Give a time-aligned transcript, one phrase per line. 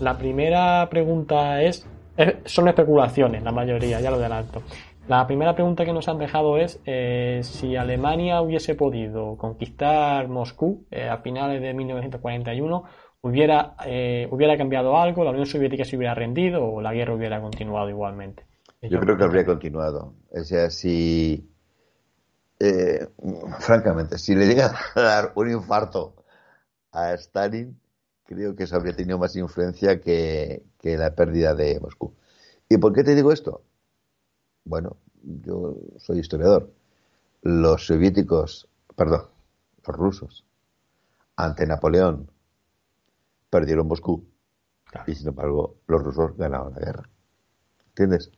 [0.00, 1.86] La primera pregunta es,
[2.44, 4.62] son especulaciones, la mayoría, ya lo adelanto.
[5.06, 10.86] La primera pregunta que nos han dejado es eh, si Alemania hubiese podido conquistar Moscú
[10.90, 12.84] eh, a finales de 1941,
[13.20, 17.40] hubiera, eh, hubiera cambiado algo, la Unión Soviética se hubiera rendido o la guerra hubiera
[17.40, 18.46] continuado igualmente.
[18.80, 20.14] Yo creo que habría continuado.
[20.30, 21.50] O sea, si,
[23.60, 26.14] francamente, si le llega a dar un infarto
[26.92, 27.78] a Stalin,
[28.24, 32.14] creo que eso habría tenido más influencia que, que la pérdida de Moscú.
[32.68, 33.62] ¿Y por qué te digo esto?
[34.64, 36.72] Bueno, yo soy historiador.
[37.42, 39.26] Los soviéticos, perdón,
[39.86, 40.44] los rusos,
[41.36, 42.30] ante Napoleón,
[43.50, 44.24] perdieron Moscú.
[45.06, 47.08] Y sin embargo, los rusos ganaron la guerra.
[47.88, 48.30] ¿Entiendes?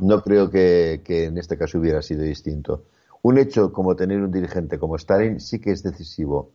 [0.00, 2.84] No creo que, que, en este caso hubiera sido distinto.
[3.22, 6.52] Un hecho como tener un dirigente como Stalin sí que es decisivo,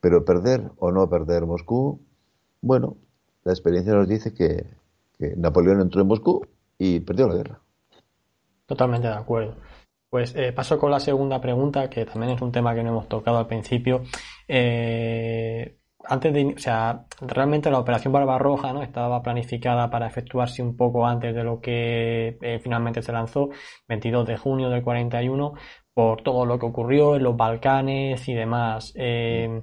[0.00, 2.00] pero perder o no perder Moscú,
[2.60, 2.96] bueno,
[3.44, 4.66] la experiencia nos dice que,
[5.36, 6.46] Napoleón entró en Moscú
[6.78, 7.60] y perdió la guerra.
[8.66, 9.56] Totalmente de acuerdo.
[10.10, 13.08] Pues eh, paso con la segunda pregunta, que también es un tema que no hemos
[13.08, 14.02] tocado al principio.
[14.46, 18.82] Eh, antes de, o sea, realmente la operación Barbarroja, ¿no?
[18.82, 23.48] Estaba planificada para efectuarse un poco antes de lo que eh, finalmente se lanzó,
[23.88, 25.54] 22 de junio del 41,
[25.96, 28.92] por todo lo que ocurrió en los Balcanes y demás.
[28.96, 29.62] Eh,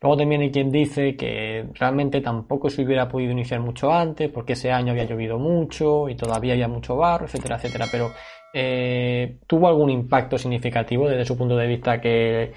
[0.00, 4.54] luego también hay quien dice que realmente tampoco se hubiera podido iniciar mucho antes, porque
[4.54, 7.84] ese año había llovido mucho y todavía había mucho barro, etcétera, etcétera.
[7.92, 8.12] Pero
[8.54, 12.54] eh, ¿tuvo algún impacto significativo desde su punto de vista que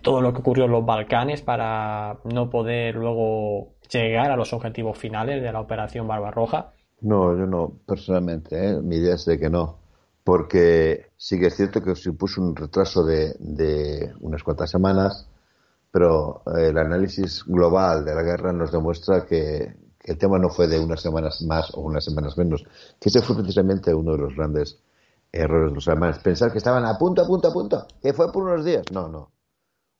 [0.00, 4.96] todo lo que ocurrió en los Balcanes para no poder luego llegar a los objetivos
[4.96, 6.72] finales de la operación Barbarroja?
[7.02, 8.80] No, yo no, personalmente, ¿eh?
[8.80, 9.81] mi idea es de que no
[10.24, 15.26] porque sí que es cierto que supuso un retraso de, unas cuantas semanas,
[15.90, 20.66] pero eh, el análisis global de la guerra nos demuestra que, el tema no fue
[20.66, 22.64] de unas semanas más o unas semanas menos,
[22.98, 24.80] que ese fue precisamente uno de los grandes
[25.30, 26.18] errores de los alemanes.
[26.18, 28.84] Pensar que estaban a punto, a punto, a punto, que fue por unos días.
[28.90, 29.30] No, no.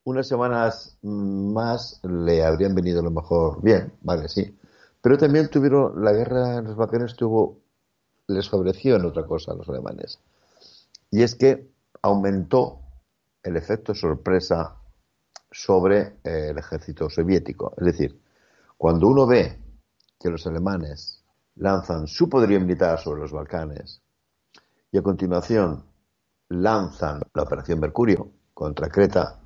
[0.05, 4.59] Unas semanas más le habrían venido a lo mejor bien, vale, sí.
[5.01, 7.62] Pero también tuvieron, la guerra en los Balcanes tuvo
[8.33, 10.19] les favoreció en otra cosa a los alemanes.
[11.11, 11.71] Y es que
[12.03, 12.81] aumentó
[13.43, 14.77] el efecto sorpresa
[15.51, 17.75] sobre eh, el ejército soviético.
[17.77, 18.21] Es decir,
[18.77, 19.59] cuando uno ve
[20.19, 21.23] que los alemanes
[21.57, 24.01] lanzan su poderío militar sobre los Balcanes
[24.91, 25.85] y a continuación
[26.49, 29.43] lanzan la operación Mercurio contra Creta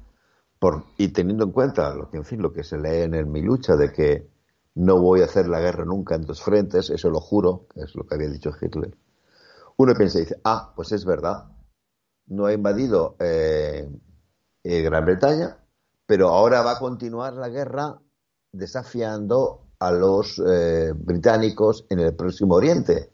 [0.96, 3.42] y teniendo en cuenta lo que en fin lo que se lee en el Mi
[3.42, 4.26] lucha de que
[4.76, 8.06] no voy a hacer la guerra nunca en dos frentes, eso lo juro, es lo
[8.06, 8.94] que había dicho Hitler.
[9.78, 11.46] Uno piensa y dice, ah, pues es verdad,
[12.26, 13.88] no ha invadido eh,
[14.62, 15.56] eh, Gran Bretaña,
[16.06, 17.98] pero ahora va a continuar la guerra
[18.52, 23.10] desafiando a los eh, británicos en el próximo Oriente.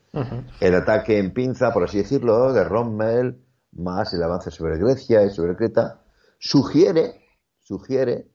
[0.60, 3.42] El ataque en pinza, por así decirlo, de Rommel,
[3.72, 6.02] más el avance sobre Grecia y sobre Creta,
[6.38, 7.24] sugiere,
[7.60, 8.30] sugiere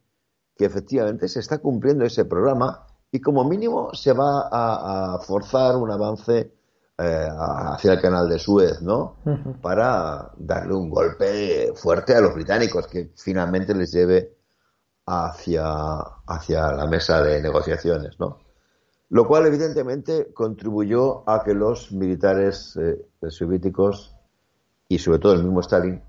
[0.56, 5.92] que efectivamente se está cumpliendo ese programa y como mínimo se va a, forzar un
[5.92, 6.52] avance
[6.98, 9.18] eh, hacia el canal de Suez, ¿no?
[9.62, 14.36] Para darle un golpe fuerte a los británicos que finalmente les lleve
[15.06, 18.40] hacia, hacia la mesa de negociaciones, ¿no?
[19.10, 24.16] Lo cual evidentemente contribuyó a que los militares eh, soviéticos
[24.90, 26.04] y sobre todo el mismo Stalin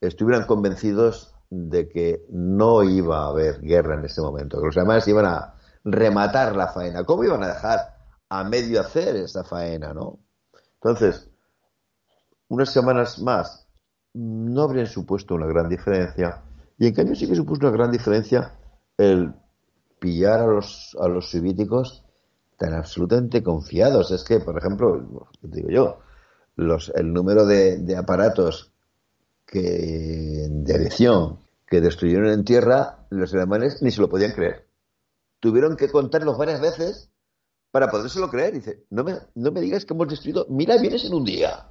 [0.00, 5.06] estuvieran convencidos de que no iba a haber guerra en ese momento, que los alemanes
[5.06, 5.53] iban a,
[5.84, 7.04] rematar la faena.
[7.04, 7.94] ¿Cómo iban a dejar
[8.28, 10.18] a medio hacer esa faena, no?
[10.74, 11.30] Entonces,
[12.48, 13.66] unas semanas más
[14.14, 16.42] no habrían supuesto una gran diferencia
[16.78, 18.54] y en cambio sí que supuso una gran diferencia
[18.96, 19.34] el
[19.98, 22.04] pillar a los, a los soviéticos
[22.56, 24.10] tan absolutamente confiados.
[24.10, 25.98] Es que, por ejemplo, digo yo,
[26.56, 28.72] los, el número de, de aparatos
[29.46, 34.64] que, de aviación que destruyeron en tierra, los alemanes ni se lo podían creer
[35.44, 37.10] tuvieron que contarlos varias veces
[37.70, 38.54] para podérselo creer.
[38.54, 41.66] Dice, no me, no me digas que hemos destruido mil aviones en un día.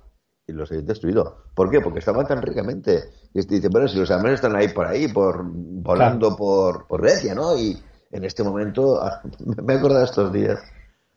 [0.45, 1.37] Y los he destruido.
[1.55, 1.81] ¿Por qué?
[1.81, 3.09] Porque estaban tan ricamente.
[3.33, 7.01] Y este dice, bueno, si los aviones están ahí por ahí, por volando por, por
[7.01, 7.57] Grecia, ¿no?
[7.57, 7.81] Y
[8.11, 9.01] en este momento,
[9.63, 10.59] me he acordado estos días,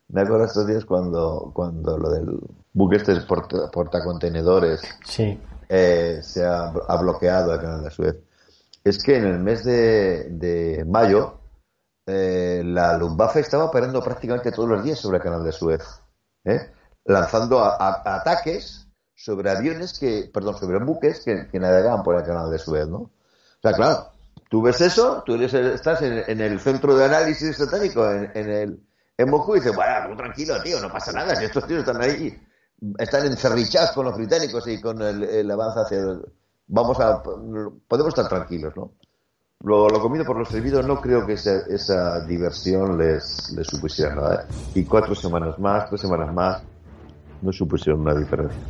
[0.09, 2.39] me he acordado estos días cuando, cuando lo del
[2.73, 5.39] buque este porta, portacontenedores sí.
[5.69, 8.17] Eh, se ha, bloqueado el canal de Suez.
[8.83, 11.41] Es que en el mes de, de mayo,
[12.07, 15.83] eh, la Luftwaffe estaba operando prácticamente todos los días sobre el canal de Suez,
[16.45, 16.73] ¿eh?
[17.05, 22.87] lanzando ataques sobre aviones que, perdón, sobre buques que, navegaban por el canal de Suez,
[22.87, 22.99] ¿no?
[22.99, 23.11] O
[23.61, 24.13] sea, claro,
[24.49, 28.81] tú ves eso, tú estás en, el centro de análisis estratégico, en, el,
[29.17, 32.39] En Moscú dice, bueno, tranquilo, tío, no pasa nada, si estos tíos están ahí,
[32.99, 36.21] están encerrichados con los británicos y con el, el avance hacia...
[36.69, 37.23] Vamos a...
[37.23, 38.93] Podemos estar tranquilos, ¿no?
[39.65, 44.15] Lo, lo comido por lo servido no creo que esa, esa diversión les, les supusiera
[44.15, 44.43] nada.
[44.43, 44.81] ¿eh?
[44.81, 46.63] Y cuatro semanas más, tres semanas más,
[47.41, 48.63] no supusieron una diferencia.